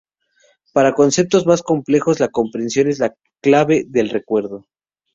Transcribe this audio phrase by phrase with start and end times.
[0.73, 4.65] Para conceptos más complejos, la comprensión es la clave del recuerdo.